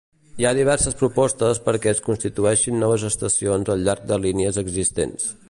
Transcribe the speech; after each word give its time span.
Hi 0.43 0.45
ha 0.47 0.53
diverses 0.59 0.95
propostes 1.01 1.61
perquè 1.67 1.91
es 1.91 2.01
construeixin 2.07 2.81
noves 2.85 3.07
estacions 3.11 3.71
al 3.75 3.87
llarg 3.91 4.09
de 4.15 4.21
línies 4.25 4.61
existents. 4.65 5.33